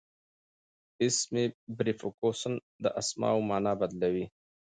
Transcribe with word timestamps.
اسمي 1.05 1.43
پریفکسونه 1.77 2.57
د 2.83 2.85
اسمو 2.99 3.37
مانا 3.49 3.73
بدلوي. 3.79 4.25